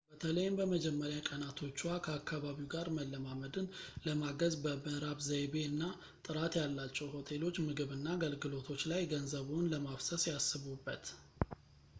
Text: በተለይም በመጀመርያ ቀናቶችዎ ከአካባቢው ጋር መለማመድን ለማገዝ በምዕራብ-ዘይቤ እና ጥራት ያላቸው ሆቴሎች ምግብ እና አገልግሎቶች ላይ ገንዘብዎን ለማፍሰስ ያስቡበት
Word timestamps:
በተለይም 0.11 0.55
በመጀመርያ 0.59 1.17
ቀናቶችዎ 1.29 1.91
ከአካባቢው 2.05 2.69
ጋር 2.73 2.87
መለማመድን 2.95 3.67
ለማገዝ 4.05 4.55
በምዕራብ-ዘይቤ 4.63 5.53
እና 5.71 5.83
ጥራት 6.27 6.55
ያላቸው 6.61 7.11
ሆቴሎች 7.15 7.61
ምግብ 7.67 7.91
እና 7.99 8.07
አገልግሎቶች 8.17 8.83
ላይ 8.93 9.03
ገንዘብዎን 9.15 9.71
ለማፍሰስ 9.75 10.25
ያስቡበት 10.33 11.05